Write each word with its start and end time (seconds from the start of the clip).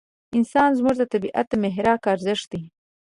انسان 0.37 0.69
زموږ 0.77 0.95
د 0.99 1.03
طبعیت 1.13 1.45
د 1.49 1.53
محراق 1.63 2.01
ارزښت 2.13 2.45
دی. 2.51 2.63